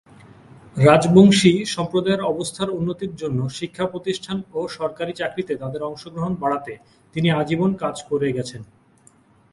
রাজবংশী 0.77 1.51
সম্প্রদায়ের 1.65 2.21
অবস্থার 2.23 2.69
উন্নতির 2.69 3.13
জন্য 3.15 3.39
শিক্ষাপ্রতিষ্ঠান 3.49 4.37
ও 4.53 4.59
সরকারি 4.77 5.13
চাকরিতে 5.13 5.53
তাদের 5.55 5.81
অংশগ্রহণ 5.83 6.33
বাড়াতে 6.35 6.73
তিনি 7.15 7.27
আজীবন 7.31 7.71
কাজ 7.83 7.95
করে 8.09 8.27
গেছেন। 8.37 8.61